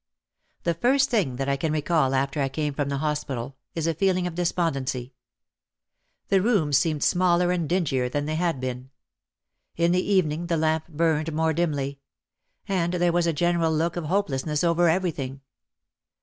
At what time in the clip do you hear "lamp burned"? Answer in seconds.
10.57-11.31